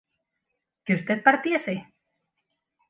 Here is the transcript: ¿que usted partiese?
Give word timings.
¿que 0.85 0.95
usted 0.99 1.19
partiese? 1.27 1.75